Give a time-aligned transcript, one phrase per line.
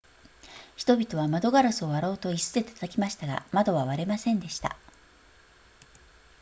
[0.77, 4.75] 人々は窓ガラスを割ろうと椅子で叩きましたが窓は割れませんでした